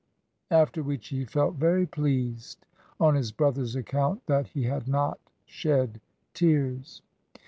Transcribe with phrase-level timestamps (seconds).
[0.49, 2.65] after which he felt very pleased,
[2.99, 6.01] on his brother's account, that he had not shed
[6.33, 7.03] tears.